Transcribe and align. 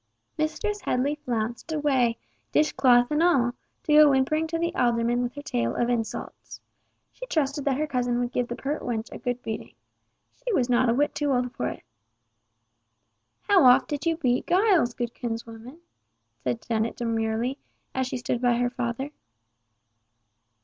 Mistress 0.35 0.81
Headley 0.81 1.13
flounced 1.13 1.71
away, 1.71 2.17
dish 2.51 2.71
cloth 2.73 3.11
and 3.11 3.21
all, 3.21 3.53
to 3.83 3.93
go 3.93 4.09
whimpering 4.09 4.47
to 4.47 4.57
the 4.57 4.73
alderman 4.73 5.21
with 5.21 5.35
her 5.35 5.43
tale 5.43 5.75
of 5.75 5.89
insults. 5.89 6.59
She 7.11 7.27
trusted 7.27 7.65
that 7.65 7.77
her 7.77 7.85
cousin 7.85 8.19
would 8.19 8.31
give 8.31 8.47
the 8.47 8.55
pert 8.55 8.81
wench 8.81 9.11
a 9.11 9.19
good 9.19 9.43
beating. 9.43 9.75
She 10.33 10.51
was 10.53 10.71
not 10.71 10.89
a 10.89 10.93
whit 10.95 11.13
too 11.13 11.31
old 11.31 11.53
for 11.53 11.67
it. 11.67 11.83
"How 13.47 13.63
oft 13.63 13.89
did 13.89 14.07
you 14.07 14.17
beat 14.17 14.47
Giles, 14.47 14.95
good 14.95 15.13
kinswoman?" 15.13 15.81
said 16.43 16.61
Dennet 16.61 16.97
demurely, 16.97 17.59
as 17.93 18.07
she 18.07 18.17
stood 18.17 18.41
by 18.41 18.53
her 18.53 18.71
father. 18.71 19.11